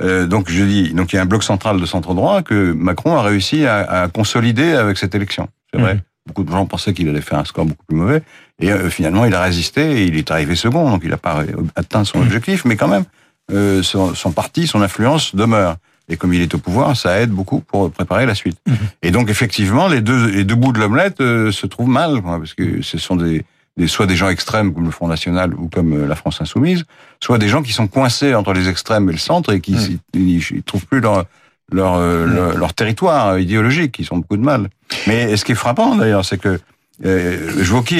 Euh, 0.00 0.26
donc 0.26 0.48
je 0.48 0.62
dis, 0.64 0.94
donc 0.94 1.12
il 1.12 1.16
y 1.16 1.18
a 1.18 1.22
un 1.22 1.26
bloc 1.26 1.42
central 1.42 1.80
de 1.80 1.84
centre 1.86 2.14
droit 2.14 2.42
que 2.42 2.72
Macron 2.72 3.16
a 3.16 3.22
réussi 3.22 3.66
à, 3.66 3.78
à 4.02 4.08
consolider 4.08 4.72
avec 4.72 4.96
cette 4.96 5.14
élection. 5.14 5.48
C'est 5.74 5.80
vrai. 5.80 5.94
Mhm. 5.94 6.00
Beaucoup 6.28 6.44
de 6.44 6.50
gens 6.50 6.66
pensaient 6.66 6.92
qu'il 6.92 7.08
allait 7.08 7.22
faire 7.22 7.38
un 7.38 7.44
score 7.44 7.64
beaucoup 7.64 7.84
plus 7.88 7.96
mauvais, 7.96 8.22
et 8.60 8.70
euh, 8.70 8.90
finalement 8.90 9.24
il 9.24 9.34
a 9.34 9.42
résisté 9.42 9.80
et 10.02 10.04
il 10.04 10.16
est 10.16 10.30
arrivé 10.30 10.54
second, 10.56 10.88
donc 10.90 11.00
il 11.02 11.10
n'a 11.10 11.16
pas 11.16 11.42
atteint 11.74 12.04
son 12.04 12.20
objectif, 12.20 12.64
mais 12.66 12.76
quand 12.76 12.86
même 12.86 13.04
euh, 13.50 13.82
son, 13.82 14.14
son 14.14 14.30
parti, 14.30 14.66
son 14.66 14.82
influence 14.82 15.34
demeure. 15.34 15.76
Et 16.10 16.16
comme 16.16 16.32
il 16.34 16.40
est 16.40 16.54
au 16.54 16.58
pouvoir, 16.58 16.96
ça 16.96 17.20
aide 17.20 17.30
beaucoup 17.30 17.60
pour 17.60 17.90
préparer 17.90 18.26
la 18.26 18.34
suite. 18.34 18.58
Et 19.02 19.10
donc 19.10 19.28
effectivement, 19.30 19.88
les 19.88 20.00
deux, 20.02 20.26
les 20.30 20.44
deux 20.44 20.54
bouts 20.54 20.72
de 20.72 20.78
l'omelette 20.78 21.20
euh, 21.20 21.50
se 21.50 21.66
trouvent 21.66 21.88
mal, 21.88 22.20
quoi, 22.22 22.38
parce 22.38 22.54
que 22.54 22.82
ce 22.82 22.98
sont 22.98 23.16
des, 23.16 23.44
des, 23.76 23.88
soit 23.88 24.06
des 24.06 24.16
gens 24.16 24.28
extrêmes 24.28 24.72
comme 24.74 24.84
le 24.84 24.90
Front 24.90 25.08
National 25.08 25.54
ou 25.54 25.68
comme 25.68 26.06
la 26.06 26.14
France 26.14 26.40
Insoumise, 26.40 26.84
soit 27.20 27.38
des 27.38 27.48
gens 27.48 27.62
qui 27.62 27.72
sont 27.72 27.88
coincés 27.88 28.34
entre 28.34 28.52
les 28.52 28.68
extrêmes 28.68 29.08
et 29.08 29.12
le 29.12 29.18
centre 29.18 29.52
et 29.52 29.60
qui 29.60 29.72
Mm. 29.72 29.98
ils, 30.14 30.42
ils 30.56 30.62
trouvent 30.62 30.86
plus 30.86 31.00
leur 31.00 31.24
leur, 31.72 31.96
euh, 31.96 32.24
leur 32.26 32.56
leur 32.56 32.74
territoire 32.74 33.38
idéologique, 33.38 33.96
ils 33.98 34.08
ont 34.12 34.18
beaucoup 34.18 34.36
de 34.36 34.42
mal. 34.44 34.68
Mais 35.06 35.36
ce 35.36 35.44
qui 35.44 35.52
est 35.52 35.56
frappant 35.56 35.96
d'ailleurs, 35.96 36.24
c'est 36.24 36.38
que 36.38 36.58
euh, 37.04 37.38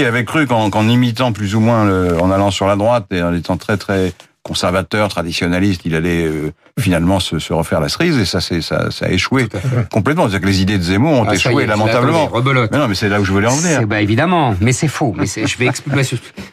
avait 0.05 0.25
cru 0.25 0.47
qu'en 0.47 0.71
qu'en 0.71 0.89
imitant 0.89 1.33
plus 1.33 1.55
ou 1.55 1.61
moins, 1.61 1.85
le- 1.85 2.21
en 2.21 2.31
allant 2.31 2.51
sur 2.51 2.67
la 2.67 2.77
droite 2.77 3.07
et 3.13 3.23
en 3.23 3.33
étant 3.35 3.57
très 3.57 3.77
très 3.77 4.13
conservateur, 4.49 5.09
traditionnaliste, 5.09 5.83
il 5.85 5.95
allait 5.95 6.25
euh, 6.25 6.53
finalement 6.81 7.21
se, 7.21 7.39
se 7.39 7.53
refaire 7.53 7.81
la 7.81 7.89
cerise 7.89 8.19
et 8.19 8.25
ça, 8.25 8.41
c'est 8.41 8.61
ça, 8.63 8.91
ça 8.91 9.07
a 9.07 9.11
échoué 9.11 9.47
complètement. 9.93 10.23
C'est-à-dire 10.25 10.41
que 10.41 10.47
les 10.47 10.63
idées 10.63 10.79
de 10.79 10.83
Zemmour 10.83 11.13
ont 11.13 11.27
Ah, 11.29 11.35
échoué 11.35 11.65
est, 11.65 11.67
lamentablement. 11.67 12.25
attendez, 12.25 12.35
rebelote. 12.49 12.71
Mais 12.73 12.79
non, 12.79 12.89
mais 12.89 12.95
c'est 12.95 13.09
là 13.09 13.21
où 13.21 13.25
je 13.25 13.33
voulais 13.33 13.47
en 13.47 13.55
venir. 13.55 13.87
Bah 13.87 14.01
évidemment, 14.01 14.55
mais 14.61 14.73
c'est 14.73 14.89
faux. 14.89 15.15
Mais 15.17 15.27
je 15.27 15.59
vais 15.59 15.67
expliquer. 15.67 16.03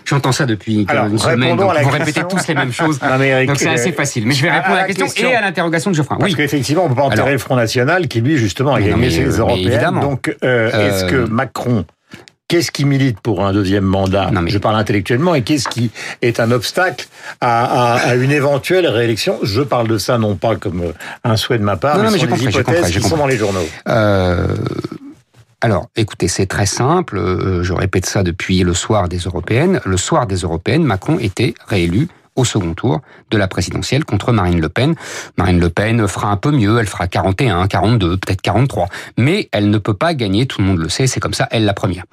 J'entends 0.05 0.31
ça 0.31 0.45
depuis 0.45 0.85
Alors, 0.89 1.05
une 1.07 1.17
semaine. 1.17 1.41
répondons 1.43 1.63
Donc 1.63 1.71
à 1.71 1.73
la 1.75 1.81
vous 1.83 1.89
question. 1.97 2.05
répétez 2.23 2.35
tous 2.35 2.47
les 2.49 2.53
mêmes 2.55 2.71
choses. 2.73 3.01
Non, 3.01 3.17
mais 3.17 3.27
Eric, 3.29 3.47
Donc 3.47 3.57
c'est 3.57 3.69
euh, 3.69 3.73
assez 3.73 3.91
facile. 3.91 4.27
Mais 4.27 4.33
je 4.35 4.41
vais 4.43 4.51
répondre 4.51 4.75
à 4.75 4.79
à 4.79 4.81
la 4.81 4.87
question, 4.87 5.05
question. 5.05 5.29
et 5.29 5.35
à 5.35 5.41
l'interrogation 5.41 5.91
de 5.91 5.95
Geoffroy. 5.95 6.17
Parce 6.17 6.31
Oui. 6.31 6.35
qu'effectivement, 6.37 6.85
on 6.85 6.89
peut 6.89 6.95
pas 6.95 7.03
enterrer 7.03 7.21
Alors- 7.21 7.31
le 7.31 7.37
Front 7.39 7.55
National 7.55 8.07
qui, 8.07 8.21
lui, 8.21 8.37
justement, 8.37 8.73
a 8.73 8.81
gagné 8.81 9.09
ses 9.09 9.21
euh, 9.25 9.39
européennes. 9.39 9.67
évidemment. 9.71 10.01
Donc, 10.01 10.35
euh, 10.43 10.89
est-ce 10.89 11.05
que 11.05 11.15
Euh, 11.15 11.27
Macron, 11.27 11.85
qu'est-ce 12.47 12.71
qui 12.71 12.85
milite 12.85 13.19
pour 13.21 13.45
un 13.45 13.53
deuxième 13.53 13.83
mandat 13.85 14.29
Non, 14.31 14.41
mais- 14.41 14.51
Je 14.51 14.57
parle 14.57 14.75
intellectuellement. 14.75 15.35
Et 15.35 15.41
qu'est-ce 15.41 15.67
qui 15.67 15.91
est 16.21 16.39
un 16.39 16.51
obstacle 16.51 17.07
à, 17.41 17.93
à- 17.95 18.09
à 18.09 18.15
une 18.15 18.31
éventuelle 18.31 18.87
réélection 18.87 19.39
Je 19.43 19.61
parle 19.61 19.87
de 19.87 19.97
ça 19.97 20.17
non 20.17 20.35
pas 20.35 20.55
comme 20.55 20.81
euh, 20.81 20.91
un 21.23 21.37
souhait 21.37 21.57
de 21.57 21.63
ma 21.63 21.75
part, 21.77 21.97
Non, 21.97 22.03
non, 22.05 22.11
mais, 22.11 22.17
mais 22.17 22.19
ce 22.19 22.25
sont 22.25 22.29
compris, 22.31 22.51
j'ai 22.51 22.59
hypothèses 22.59 22.93
compris, 22.93 23.09
sont 23.09 23.17
dans 23.17 23.27
les 23.27 23.37
journaux. 23.37 23.67
Euh, 23.87 24.47
alors, 25.61 25.87
écoutez, 25.95 26.27
c'est 26.27 26.45
très 26.45 26.65
simple. 26.67 27.17
euh, 27.17 27.63
je 27.63 27.73
répète 27.73 28.05
ça 28.05 28.21
depuis 28.23 28.61
le 28.63 28.73
soir 28.73 29.07
des 29.09 29.17
européennes. 29.19 29.81
Le 29.85 29.97
soir 29.97 30.27
des 30.27 30.37
européennes, 30.37 30.83
Macron 30.83 31.17
était 31.19 31.55
réélu 31.67 32.07
au 32.35 32.45
second 32.45 32.73
tour 32.73 33.01
de 33.31 33.37
la 33.37 33.47
présidentielle 33.47 34.05
contre 34.05 34.31
Marine 34.31 34.59
Le 34.59 34.69
Pen. 34.69 34.95
Marine 35.37 35.59
Le 35.59 35.69
Pen 35.69 36.07
fera 36.07 36.29
un 36.29 36.37
peu 36.37 36.51
mieux, 36.51 36.79
elle 36.79 36.87
fera 36.87 37.07
41, 37.07 37.67
42, 37.67 38.17
peut-être 38.17 38.41
43, 38.41 38.87
mais 39.17 39.49
elle 39.51 39.69
ne 39.69 39.77
peut 39.77 39.93
pas 39.93 40.13
gagner, 40.13 40.45
tout 40.45 40.61
le 40.61 40.67
monde 40.67 40.79
le 40.79 40.89
sait, 40.89 41.07
c'est 41.07 41.19
comme 41.19 41.33
ça, 41.33 41.47
elle 41.51 41.65
la 41.65 41.73
première. 41.73 42.03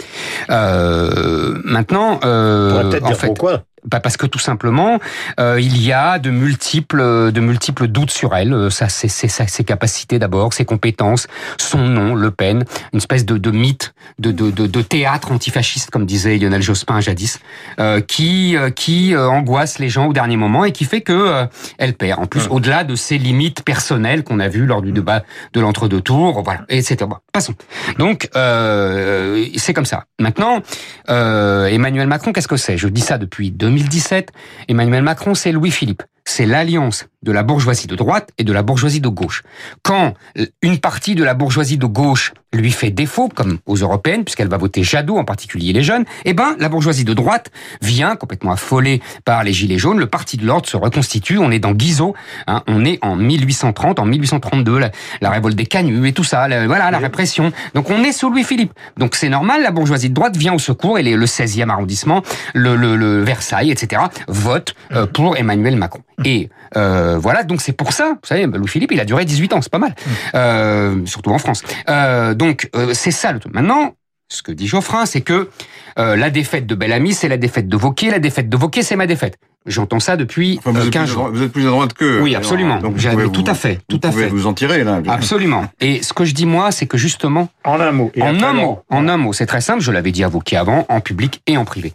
Euh, 0.51 1.61
maintenant, 1.65 2.21
On 2.23 2.27
euh, 2.27 2.71
pourrait 2.71 2.91
peut-être 2.91 3.05
en 3.05 3.09
dire 3.09 3.17
fait, 3.17 3.27
pourquoi. 3.29 3.63
Bah 3.85 4.01
parce 4.01 4.17
que 4.17 4.27
tout 4.27 4.39
simplement, 4.39 5.01
euh, 5.41 5.59
il 5.61 5.83
y 5.83 5.93
a 5.93 6.19
de 6.19 6.31
multiples, 6.31 7.33
de 7.33 7.41
multiples 7.41 7.89
doutes 7.89 8.11
sur 8.13 8.35
elle. 8.35 8.53
Euh, 8.53 8.71
Ça, 8.71 8.89
c'est 8.89 9.09
ses 9.09 9.65
capacités 9.65 10.19
d'abord, 10.19 10.53
ses 10.53 10.65
compétences, 10.65 11.27
son 11.59 11.79
nom, 11.79 12.15
Le 12.15 12.31
Pen, 12.31 12.65
une 12.93 12.99
espèce 12.99 13.25
de, 13.27 13.39
de 13.39 13.51
mythe, 13.51 13.93
de, 14.19 14.31
de, 14.31 14.51
de, 14.51 14.67
de 14.67 14.83
théâtre 14.83 15.33
antifasciste, 15.33 15.91
comme 15.91 16.07
disait 16.07 16.39
Lionel 16.39 16.63
Jospin 16.63 17.01
jadis, 17.01 17.41
euh, 17.81 18.01
qui, 18.01 18.57
euh, 18.57 18.71
qui 18.71 19.17
angoisse 19.17 19.79
les 19.79 19.89
gens 19.89 20.07
au 20.07 20.13
dernier 20.13 20.37
moment 20.37 20.65
et 20.65 20.73
qui 20.73 20.85
fait 20.85 21.01
que 21.01 21.47
elle 21.79 21.95
perd. 21.95 22.21
En 22.21 22.27
plus, 22.27 22.47
au-delà 22.49 22.85
de 22.85 22.95
ses 22.95 23.19
limites 23.19 23.65
personnelles 23.65 24.23
qu'on 24.23 24.39
a 24.41 24.49
vues 24.49 24.67
lors 24.67 24.83
du 24.83 24.93
débat 24.93 25.23
de 25.53 25.61
l'entre-deux 25.61 26.01
tours, 26.01 26.43
voilà, 26.43 26.61
etc. 26.69 26.97
Bon, 27.01 27.17
passons. 27.33 27.55
Donc, 27.99 28.29
c'est 28.33 29.75
comme 29.75 29.87
ça. 29.87 30.05
Maintenant, 30.21 30.61
Emmanuel 31.09 32.07
Macron, 32.07 32.33
qu'est-ce 32.33 32.49
que 32.49 32.57
c'est? 32.57 32.77
Je 32.79 32.89
dis 32.89 33.01
ça 33.01 33.19
depuis 33.19 33.51
2017. 33.73 34.33
Emmanuel 34.69 35.03
Macron, 35.03 35.35
c'est 35.35 35.53
Louis-Philippe. 35.53 36.03
C'est 36.25 36.47
l'alliance 36.47 37.07
de 37.23 37.33
la 37.33 37.43
bourgeoisie 37.43 37.87
de 37.87 37.97
droite 37.97 38.31
et 38.39 38.45
de 38.45 38.53
la 38.53 38.63
bourgeoisie 38.63 39.01
de 39.01 39.09
gauche. 39.09 39.43
Quand 39.83 40.15
une 40.61 40.79
partie 40.79 41.15
de 41.15 41.25
la 41.25 41.35
bourgeoisie 41.35 41.79
de 41.79 41.87
gauche 41.87 42.33
lui 42.53 42.71
fait 42.71 42.91
défaut, 42.91 43.29
comme 43.29 43.59
aux 43.67 43.77
européennes, 43.77 44.25
puisqu'elle 44.25 44.49
va 44.49 44.57
voter 44.59 44.83
Jadot, 44.83 45.17
en 45.19 45.25
particulier 45.25 45.73
les 45.73 45.83
jeunes, 45.83 46.05
eh 46.25 46.35
ben, 46.35 46.55
la 46.59 46.69
bourgeoisie 46.69 47.05
de 47.05 47.15
droite 47.15 47.51
vient, 47.81 48.17
complètement 48.17 48.53
affolée 48.53 49.01
par 49.25 49.43
les 49.45 49.53
Gilets 49.53 49.79
jaunes, 49.79 49.99
le 49.99 50.07
Parti 50.07 50.37
de 50.37 50.45
l'Ordre 50.47 50.69
se 50.69 50.77
reconstitue, 50.77 51.39
on 51.39 51.51
est 51.51 51.59
dans 51.59 51.73
Guizot, 51.73 52.15
hein, 52.47 52.63
on 52.67 52.85
est 52.85 52.99
en 53.03 53.17
1830, 53.17 53.99
en 53.99 54.05
1832, 54.05 54.79
la, 54.79 54.91
la 55.21 55.31
révolte 55.31 55.57
des 55.57 55.67
canuts 55.67 56.07
et 56.09 56.13
tout 56.13 56.25
ça, 56.25 56.49
la- 56.49 56.67
voilà, 56.67 56.91
la 56.91 56.99
répression. 56.99 57.53
Donc 57.75 57.91
on 57.91 58.03
est 58.05 58.13
sous 58.13 58.29
Louis-Philippe. 58.31 58.73
Donc 58.99 59.15
c'est 59.15 59.29
normal, 59.29 59.63
la 59.63 59.71
bourgeoisie 59.71 60.09
de 60.11 60.15
droite 60.15 60.37
vient 60.37 60.53
au 60.55 60.59
secours, 60.59 60.99
et 60.99 61.03
les- 61.03 61.17
le 61.17 61.27
16e 61.27 61.71
arrondissement, 61.71 62.23
le, 62.55 62.77
le, 62.77 62.97
le 62.97 63.23
Versailles, 63.23 63.71
etc., 63.71 64.03
vote 64.29 64.75
euh, 64.93 65.07
pour 65.07 65.37
Emmanuel 65.37 65.77
Macron. 65.77 66.03
Et 66.25 66.49
euh, 66.77 67.19
voilà, 67.19 67.43
donc 67.43 67.61
c'est 67.61 67.73
pour 67.73 67.93
ça, 67.93 68.11
vous 68.13 68.27
savez, 68.27 68.47
Louis-Philippe, 68.47 68.93
il 68.93 69.01
a 69.01 69.05
duré 69.05 69.25
18 69.25 69.53
ans, 69.53 69.61
c'est 69.63 69.71
pas 69.73 69.79
mal, 69.79 69.95
euh, 70.35 71.05
surtout 71.07 71.31
en 71.31 71.39
France. 71.39 71.63
Euh, 71.89 72.35
donc 72.35 72.69
euh, 72.77 72.95
c'est 72.95 73.11
ça 73.11 73.33
le 73.33 73.39
truc. 73.41 73.55
Maintenant, 73.55 73.95
ce 74.29 74.43
que 74.43 74.53
dit 74.53 74.67
Geoffrin, 74.67 75.05
c'est 75.05 75.21
que 75.21 75.51
euh, 75.99 76.17
la 76.17 76.31
défaite 76.31 76.67
de 76.67 76.75
Bellamy, 76.75 77.13
c'est 77.13 77.29
la 77.29 77.37
défaite 77.37 77.69
de 77.69 77.77
Vauquier, 77.77 78.11
la 78.11 78.19
défaite 78.19 78.49
de 78.49 78.57
Vauquier, 78.57 78.83
c'est 78.83 78.97
ma 78.97 79.07
défaite. 79.07 79.37
J'entends 79.67 80.01
ça 80.01 80.17
depuis 80.17 80.57
Enfin, 80.59 80.73
vous, 80.73 80.81
euh, 80.81 80.87
êtes 80.87 80.91
15 80.91 81.03
plus 81.05 81.11
à 81.11 81.15
jours. 81.15 81.31
vous 81.33 81.43
êtes 81.43 81.53
plus 81.53 81.67
à 81.67 81.71
droite 81.71 81.93
qu'eux. 81.93 82.21
Oui, 82.21 82.31
alors, 82.31 82.41
absolument. 82.41 82.79
donc 82.79 82.97
vous 82.97 83.29
tout 83.29 83.45
vous- 83.45 83.51
à 83.51 83.55
fait, 83.55 83.79
tout 83.89 84.01
vous 84.03 84.09
à 84.09 84.11
pouvez 84.11 84.25
fait. 84.25 84.31
vous 84.31 84.47
en 84.47 84.55
tirer, 84.55 84.83
là. 84.83 85.01
Absolument. 85.09 85.67
Et 85.81 86.03
ce 86.03 86.13
que 86.15 86.25
je 86.25 86.33
dis 86.35 86.47
moi, 86.47 86.73
c'est 86.73 86.87
que 86.87 86.97
justement, 86.99 87.49
En 87.65 87.79
un 87.79 87.93
mot. 87.93 88.11
En 88.21 88.43
un 88.43 88.53
mot, 88.55 88.81
en 88.91 89.07
un 89.07 89.17
mot, 89.19 89.33
c'est 89.33 89.47
très 89.47 89.61
simple, 89.61 89.81
je 89.81 89.93
l'avais 89.93 90.11
dit 90.11 90.25
à 90.25 90.29
Vauquier 90.29 90.57
avant, 90.57 90.87
en 90.89 91.01
public 91.01 91.43
et 91.47 91.57
en 91.59 91.65
privé. 91.65 91.93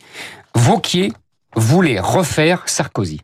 Vauquier 0.56 1.12
voulait 1.56 2.00
refaire 2.00 2.64
Sarkozy. 2.68 3.20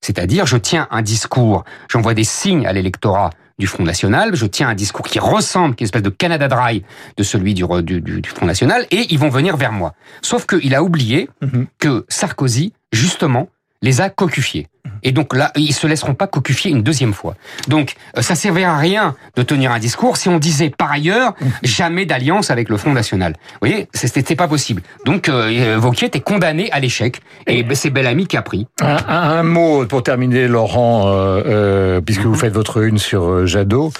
C'est-à-dire, 0.00 0.46
je 0.46 0.56
tiens 0.56 0.86
un 0.90 1.02
discours, 1.02 1.64
j'envoie 1.90 2.14
des 2.14 2.24
signes 2.24 2.66
à 2.66 2.72
l'électorat 2.72 3.30
du 3.58 3.66
Front 3.66 3.82
National, 3.82 4.36
je 4.36 4.46
tiens 4.46 4.68
un 4.68 4.74
discours 4.74 5.04
qui 5.06 5.18
ressemble, 5.18 5.74
qui 5.74 5.82
est 5.82 5.86
une 5.86 5.88
espèce 5.88 6.02
de 6.02 6.10
Canada 6.10 6.46
Dry 6.46 6.84
de 7.16 7.22
celui 7.24 7.54
du, 7.54 7.64
du, 7.82 8.00
du- 8.00 8.20
du 8.20 8.28
Front 8.28 8.46
National, 8.46 8.86
et 8.92 9.06
ils 9.12 9.18
vont 9.18 9.30
venir 9.30 9.56
vers 9.56 9.72
moi. 9.72 9.94
Sauf 10.22 10.46
qu'il 10.46 10.74
a 10.76 10.82
oublié 10.84 11.28
Mhm. 11.42 11.66
que 11.78 12.06
Sarkozy, 12.08 12.72
justement, 12.92 13.48
les 13.82 14.00
a 14.00 14.10
cocufiés. 14.10 14.68
Et 15.02 15.12
donc 15.12 15.34
là, 15.34 15.52
ils 15.56 15.72
se 15.72 15.86
laisseront 15.86 16.14
pas 16.14 16.26
cocufier 16.26 16.70
une 16.70 16.82
deuxième 16.82 17.12
fois. 17.14 17.34
Donc, 17.68 17.94
euh, 18.16 18.22
ça 18.22 18.34
servira 18.34 18.72
à 18.74 18.78
rien 18.78 19.14
de 19.36 19.42
tenir 19.42 19.72
un 19.72 19.78
discours 19.78 20.16
si 20.16 20.28
on 20.28 20.38
disait 20.38 20.70
par 20.70 20.90
ailleurs 20.92 21.34
jamais 21.62 22.06
d'alliance 22.06 22.50
avec 22.50 22.68
le 22.68 22.76
Front 22.76 22.92
National. 22.92 23.34
Vous 23.60 23.68
voyez, 23.68 23.88
c'est- 23.94 24.12
c'était 24.12 24.36
pas 24.36 24.48
possible. 24.48 24.82
Donc, 25.04 25.28
euh, 25.28 25.76
Vauquier 25.78 26.06
était 26.08 26.20
condamné 26.20 26.70
à 26.72 26.80
l'échec, 26.80 27.20
et 27.46 27.64
c'est 27.74 27.90
Bellamy 27.90 28.26
qui 28.26 28.36
a 28.36 28.42
pris. 28.42 28.66
Un, 28.82 28.96
un- 29.08 29.38
un 29.38 29.42
mot 29.42 29.84
pour 29.86 30.02
terminer, 30.02 30.48
Laurent, 30.48 31.04
euh, 31.08 31.42
euh, 31.46 32.00
puisque 32.00 32.22
vous 32.22 32.34
faites 32.34 32.52
votre 32.54 32.82
une 32.82 32.98
sur 32.98 33.24
euh, 33.28 33.46
Jadot. 33.46 33.92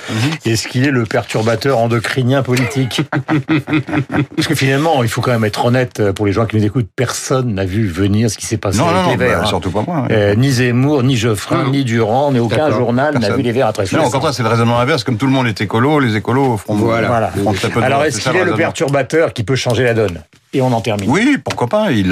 Est-ce 0.44 0.68
qu'il 0.68 0.84
est 0.84 0.90
le 0.90 1.04
perturbateur 1.04 1.78
endocrinien 1.78 2.42
politique 2.42 3.02
Parce 4.36 4.48
que 4.48 4.54
finalement, 4.54 5.02
il 5.02 5.08
faut 5.08 5.20
quand 5.20 5.32
même 5.32 5.44
être 5.44 5.64
honnête 5.64 6.00
euh, 6.00 6.12
pour 6.12 6.26
les 6.26 6.32
gens 6.32 6.46
qui 6.46 6.56
nous 6.56 6.64
écoutent. 6.64 6.88
Personne 6.96 7.54
n'a 7.54 7.64
vu 7.64 7.86
venir 7.86 8.30
ce 8.30 8.38
qui 8.38 8.46
s'est 8.46 8.56
passé 8.56 8.78
Non, 8.78 8.88
avec 8.88 8.96
non, 9.02 9.04
les 9.10 9.16
non, 9.16 9.18
Verts. 9.18 9.38
bah, 9.38 9.44
hein. 9.44 9.48
surtout 9.48 9.70
pas 9.70 9.82
moi. 9.86 10.02
ouais. 10.02 10.08
Euh, 10.12 10.34
ni 10.34 10.50
Zemmour, 10.50 10.77
ni 11.02 11.16
Geoffrin, 11.16 11.64
Non. 11.64 11.70
ni 11.70 11.84
Durand, 11.84 12.32
ni 12.32 12.38
aucun 12.38 12.70
journal 12.70 13.18
n'a 13.18 13.30
vu 13.36 13.42
les 13.42 13.52
Verts 13.52 13.66
à 13.68 13.72
très 13.72 13.84
Non, 13.96 14.04
au 14.06 14.10
contraire, 14.10 14.32
c'est 14.34 14.42
le 14.42 14.48
raisonnement 14.48 14.78
inverse. 14.78 15.04
Comme 15.04 15.16
tout 15.16 15.26
le 15.26 15.32
monde 15.32 15.46
est 15.46 15.60
écolo, 15.60 16.00
les 16.00 16.16
écolos 16.16 16.56
feront, 16.56 16.74
Voilà. 16.76 17.30
feront 17.30 17.52
très 17.52 17.68
peu 17.70 17.80
de 17.80 17.84
Alors, 17.84 18.04
est-ce 18.04 18.20
qu'il 18.20 18.36
est 18.36 18.44
le 18.44 18.54
perturbateur 18.54 19.32
qui 19.32 19.44
peut 19.44 19.56
changer 19.56 19.84
la 19.84 19.94
donne? 19.94 20.22
Et 20.54 20.62
on 20.62 20.72
en 20.72 20.80
termine. 20.80 21.10
Oui, 21.10 21.36
pourquoi 21.44 21.66
pas. 21.66 21.92
Il, 21.92 22.04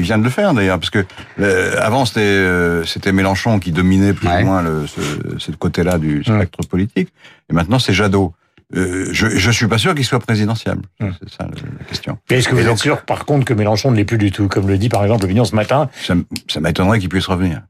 vient 0.00 0.18
de 0.18 0.24
le 0.24 0.30
faire 0.30 0.52
d'ailleurs, 0.52 0.78
parce 0.80 0.90
que 0.90 1.04
euh, 1.40 1.76
avant 1.80 2.04
c'était 2.04 2.20
euh, 2.20 2.82
c'était 2.84 3.12
Mélenchon 3.12 3.60
qui 3.60 3.70
dominait 3.70 4.12
plus 4.12 4.26
Ouais. 4.26 4.42
ou 4.42 4.46
moins 4.46 4.62
le, 4.62 4.86
ce, 4.88 5.00
ce 5.38 5.52
côté-là 5.52 5.98
du 5.98 6.24
spectre 6.24 6.66
politique, 6.68 7.10
et 7.48 7.52
maintenant 7.52 7.78
c'est 7.78 7.92
Jadot. 7.92 8.32
Euh, 8.74 9.06
je 9.12 9.28
je 9.28 9.50
suis 9.52 9.68
pas 9.68 9.78
sûr 9.78 9.94
qu'il 9.94 10.04
soit 10.04 10.18
présidentiable. 10.18 10.82
C'est 10.98 11.28
ça 11.30 11.46
la 11.46 11.84
question. 11.86 12.18
Et 12.30 12.34
Est-ce 12.38 12.48
que 12.48 12.54
vous 12.54 12.58
Et 12.58 12.62
êtes 12.62 12.68
donc- 12.68 12.78
sûr, 12.80 13.02
par 13.02 13.24
contre, 13.26 13.44
que 13.44 13.54
Mélenchon 13.54 13.92
ne 13.92 13.96
l'est 13.96 14.04
plus 14.04 14.18
du 14.18 14.32
tout? 14.32 14.48
Comme 14.48 14.66
le 14.66 14.76
dit, 14.78 14.88
par 14.88 15.04
exemple, 15.04 15.22
l'Opinion 15.22 15.44
ce 15.44 15.54
matin. 15.54 15.88
Ça 16.02 16.14
m'étonnerait 16.60 16.98
qu'il 16.98 17.08
puisse 17.10 17.26
revenir. 17.26 17.60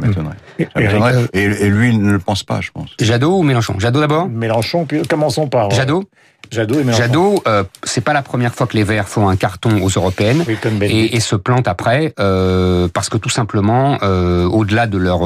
Ça 0.00 0.06
m'étonnerait. 0.06 0.34
M'étonnerait. 0.76 1.14
euh, 1.14 1.26
Et, 1.32 1.42
et 1.44 1.70
lui 1.70 1.88
il 1.90 2.02
ne 2.02 2.12
le 2.12 2.18
pense 2.18 2.42
pas, 2.42 2.60
je 2.60 2.70
pense. 2.70 2.90
Jadot 3.00 3.38
ou 3.38 3.42
Mélenchon? 3.42 3.78
Jadot 3.78 4.00
d'abord? 4.00 4.28
Mélenchon, 4.28 4.84
puis 4.84 5.02
commençons 5.02 5.48
par. 5.48 5.66
euh, 5.66 5.70
Jadot? 5.74 6.04
Jadot 6.50 7.42
euh, 7.46 7.64
c'est 7.84 8.00
pas 8.02 8.12
la 8.12 8.22
première 8.22 8.54
fois 8.54 8.66
que 8.66 8.76
les 8.76 8.84
Verts 8.84 9.08
font 9.08 9.28
un 9.28 9.36
carton 9.36 9.82
aux 9.82 9.88
européennes. 9.88 10.44
Oui, 10.48 10.56
et, 10.82 11.16
et 11.16 11.20
se 11.20 11.36
plantent 11.36 11.68
après 11.68 12.14
euh, 12.18 12.88
parce 12.92 13.08
que 13.08 13.16
tout 13.18 13.28
simplement, 13.28 13.98
euh, 14.02 14.44
au-delà 14.46 14.86
de 14.86 14.98
leur 14.98 15.20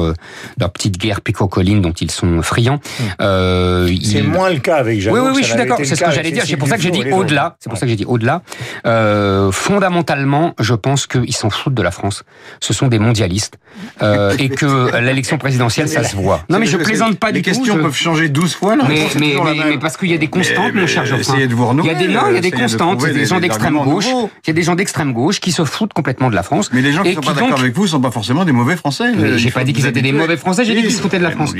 leur 0.59 0.71
petite 0.71 0.97
guerre 0.97 1.21
picocoline 1.21 1.81
dont 1.81 1.91
ils 1.93 2.11
sont 2.11 2.41
friands, 2.41 2.79
euh, 3.21 3.87
C'est 3.87 3.93
ils- 4.19 4.27
moins 4.27 4.49
le 4.51 4.59
cas 4.59 4.75
avec 4.77 4.99
Jadot. 5.01 5.15
oui, 5.17 5.21
oui, 5.25 5.31
oui, 5.35 5.41
je 5.43 5.47
suis 5.47 5.57
d'accord. 5.57 5.77
C'est 5.83 5.95
ce 5.95 6.03
que 6.03 6.11
j'allais 6.11 6.31
dire. 6.31 6.43
C'est 6.45 6.57
pour 6.57 6.67
ça 6.67 6.77
que 6.77 6.81
j'ai 6.83 6.91
dit 6.91 7.03
au-delà. 7.11 7.55
C'est 7.59 7.69
pour 7.69 7.77
ça 7.77 7.85
que 7.85 7.89
j'ai 7.89 7.95
dit 7.95 8.05
au-delà. 8.05 8.41
Euh, 8.85 9.51
fondamentalement, 9.51 10.53
je 10.59 10.73
pense 10.73 11.07
qu'ils 11.07 11.35
s'en 11.35 11.49
foutent 11.49 11.73
de 11.73 11.81
la 11.81 11.91
France. 11.91 12.23
Ce 12.59 12.73
sont 12.73 12.87
des 12.87 12.99
mondialistes 12.99 13.57
euh, 14.01 14.35
et 14.39 14.49
que 14.49 14.97
l'élection 14.99 15.37
présidentielle, 15.37 15.87
ça 15.89 16.03
se 16.03 16.15
voit. 16.15 16.43
Non, 16.49 16.59
mais 16.59 16.65
je 16.65 16.77
plaisante 16.77 17.17
pas 17.17 17.27
Les 17.31 17.41
du 17.41 17.41
tout. 17.41 17.49
questions 17.57 17.75
peuvent 17.77 17.95
changer 17.95 18.29
12 18.29 18.53
fois. 18.55 18.75
Mais, 18.87 19.07
mais, 19.19 19.77
parce 19.79 19.97
qu'il 19.97 20.09
y 20.09 20.13
a 20.13 20.17
des 20.17 20.27
constantes, 20.27 20.73
mon 20.73 20.87
cher. 20.87 21.05
Essayez 21.17 21.47
de 21.47 21.55
vous 21.55 21.67
Il 21.79 21.85
y 21.85 21.89
a 21.89 21.93
des 21.95 22.07
non, 22.07 22.21
il 22.29 22.35
y 22.35 22.37
a 22.37 22.41
des 22.41 22.51
constantes, 22.51 23.01
il 23.01 23.07
y 23.07 23.11
a 23.11 23.13
des 23.13 23.25
gens 23.25 23.39
d'extrême 23.39 23.77
gauche, 23.83 24.07
nouveaux. 24.07 24.29
il 24.43 24.47
y 24.47 24.51
a 24.51 24.53
des 24.53 24.63
gens 24.63 24.75
d'extrême 24.75 25.13
gauche 25.13 25.39
qui 25.39 25.51
se 25.51 25.63
foutent 25.63 25.93
complètement 25.93 26.29
de 26.29 26.35
la 26.35 26.43
France. 26.43 26.69
Mais 26.73 26.81
les 26.81 26.91
gens 26.91 27.03
qui 27.03 27.13
sont 27.13 27.21
pas 27.21 27.33
d'accord 27.33 27.59
avec 27.59 27.75
vous 27.75 27.83
ne 27.83 27.87
sont 27.87 28.01
pas 28.01 28.11
forcément 28.11 28.45
des 28.45 28.51
mauvais 28.51 28.75
Français. 28.75 29.11
Mais 29.15 29.37
j'ai 29.37 29.51
pas 29.51 29.63
dit 29.63 29.73
qu'ils 29.73 29.87
étaient 29.87 30.01
des 30.01 30.11
mauvais 30.11 30.37
Français, 30.37 30.65
j'ai 30.65 30.75
dit 30.75 30.81
qu'ils 30.81 30.91
se 30.91 31.01
foutaient 31.01 31.19
de 31.19 31.23
la 31.23 31.31
France. 31.31 31.53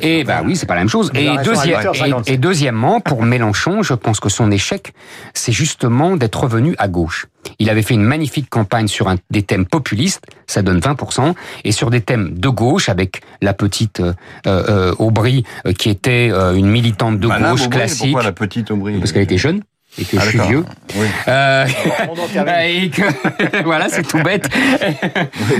Et 0.00 0.24
bah 0.24 0.42
oui, 0.44 0.56
c'est 0.56 0.66
pas 0.66 0.74
la 0.74 0.80
même 0.80 0.88
chose. 0.88 1.10
Et, 1.14 1.24
Déclaration 1.24 1.52
deuxième, 1.52 1.76
à 1.76 1.82
8h57. 1.82 2.30
et, 2.30 2.32
et 2.34 2.36
deuxièmement, 2.36 3.00
pour 3.00 3.22
Mélenchon, 3.22 3.82
je 3.82 3.94
pense 3.94 4.20
que 4.20 4.28
son 4.28 4.50
échec, 4.50 4.92
c'est 5.32 5.52
justement 5.52 6.16
d'être 6.16 6.40
revenu 6.40 6.74
à 6.78 6.88
gauche. 6.88 7.26
Il 7.58 7.70
avait 7.70 7.82
fait 7.82 7.94
une 7.94 8.04
magnifique 8.04 8.48
campagne 8.48 8.88
sur 8.88 9.08
un, 9.08 9.16
des 9.30 9.42
thèmes 9.42 9.66
populistes, 9.66 10.22
ça 10.46 10.62
donne 10.62 10.78
20%, 10.78 11.34
et 11.64 11.72
sur 11.72 11.90
des 11.90 12.00
thèmes 12.00 12.38
de 12.38 12.48
gauche, 12.48 12.88
avec 12.88 13.22
la 13.42 13.54
petite 13.54 14.00
euh, 14.00 14.12
euh, 14.46 14.94
Aubry, 14.98 15.44
euh, 15.66 15.72
qui 15.72 15.90
était 15.90 16.30
euh, 16.32 16.54
une 16.54 16.68
militante 16.68 17.18
de 17.18 17.26
Madame 17.26 17.52
gauche 17.52 17.66
Aubry, 17.66 17.78
classique, 17.78 18.02
Pourquoi 18.06 18.22
la 18.22 18.32
petite 18.32 18.70
Aubry? 18.70 18.93
Parce 19.00 19.12
qu'elle 19.12 19.22
était 19.22 19.38
jeune 19.38 19.62
et 20.00 20.04
que 20.04 20.16
Ah, 20.18 20.22
je 20.24 20.28
suis 20.30 20.38
vieux. 20.40 20.64
Oui. 20.96 21.06
Euh, 21.28 21.66
et 22.64 22.90
que 22.90 23.62
voilà, 23.64 23.88
c'est 23.88 24.02
tout 24.02 24.22
bête. 24.22 24.48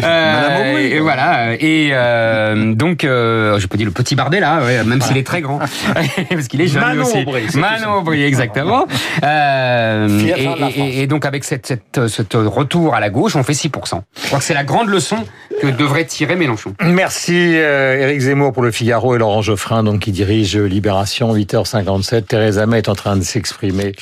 Aubry, 0.03 0.87
et 0.93 1.01
voilà. 1.01 1.55
Et 1.55 1.91
euh, 1.93 2.75
donc, 2.75 3.05
euh, 3.05 3.59
je 3.59 3.67
peux 3.67 3.77
dire 3.79 3.87
le 3.87 3.93
petit 3.93 4.15
Bardet 4.15 4.41
là, 4.41 4.63
ouais, 4.65 4.83
même 4.85 5.01
s'il 5.01 5.17
est 5.17 5.27
très 5.27 5.41
grand, 5.41 5.59
parce 6.31 6.49
qu'il 6.49 6.61
est 6.61 6.67
jeune 6.67 6.83
Manon 6.83 7.03
aussi. 7.05 7.19
Aubry, 7.23 7.43
Manon. 7.55 7.93
Aubry, 7.95 8.23
exactement. 8.25 8.87
Euh, 9.23 10.09
et, 10.37 10.81
et- 10.81 11.03
et- 11.03 11.07
donc 11.07 11.25
avec 11.27 11.45
cette, 11.45 11.67
cette, 11.67 12.09
cet 12.09 12.35
retour 12.35 12.95
à 12.95 13.01
la 13.01 13.11
gauche, 13.11 13.37
on 13.37 13.43
fait 13.43 13.53
6%. 13.53 14.01
Je 14.21 14.27
crois 14.27 14.39
que 14.39 14.45
c'est 14.45 14.55
la 14.55 14.65
grande 14.65 14.89
leçon 14.89 15.17
que 15.61 15.67
devrait 15.69 16.05
tirer 16.05 16.35
Mélenchon. 16.37 16.75
Merci 16.83 17.53
euh, 17.57 18.01
Éric 18.01 18.21
Zemmour 18.21 18.53
pour 18.53 18.63
le 18.63 18.71
Figaro 18.71 19.15
et 19.15 19.19
Laurent 19.19 19.43
Geoffrin 19.43 19.83
donc 19.85 20.01
qui 20.01 20.13
dirige 20.13 20.57
Libération 20.57 21.35
8h57. 21.35 22.25
Theresa 22.25 22.67
May 22.67 22.79
est 22.79 22.89
en 22.89 22.95
train 22.95 23.17
de 23.17 23.23
s'exprimer. 23.23 23.93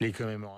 Les 0.00 0.12
commémorations. 0.12 0.55